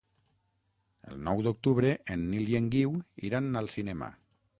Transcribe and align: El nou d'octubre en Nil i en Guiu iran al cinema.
El 1.11 1.19
nou 1.27 1.43
d'octubre 1.47 1.91
en 2.15 2.23
Nil 2.31 2.49
i 2.53 2.57
en 2.61 2.71
Guiu 2.77 2.95
iran 3.29 3.53
al 3.63 3.71
cinema. 3.75 4.09